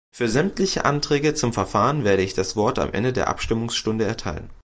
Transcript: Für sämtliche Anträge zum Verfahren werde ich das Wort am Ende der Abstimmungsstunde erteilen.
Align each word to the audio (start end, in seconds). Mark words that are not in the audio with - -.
Für 0.11 0.27
sämtliche 0.29 0.83
Anträge 0.83 1.35
zum 1.35 1.53
Verfahren 1.53 2.03
werde 2.03 2.23
ich 2.23 2.33
das 2.33 2.55
Wort 2.55 2.79
am 2.79 2.91
Ende 2.91 3.13
der 3.13 3.27
Abstimmungsstunde 3.27 4.03
erteilen. 4.03 4.49